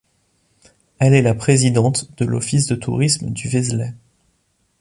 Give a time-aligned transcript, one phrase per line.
[0.97, 3.93] Elle est la présidente de l'office de tourisme de Vézelay.